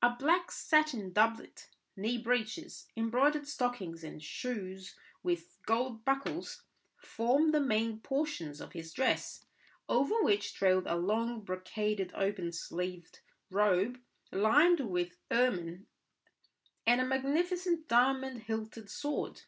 [0.00, 6.62] A black satin doublet, knee breeches, embroidered stockings, and shoes with gold buckles,
[7.02, 9.46] formed the main portions of his dress,
[9.88, 13.98] over which trailed a long brocaded open sleeved robe
[14.30, 15.88] lined with ermine,
[16.86, 19.42] and a magnificent diamond hilted sword.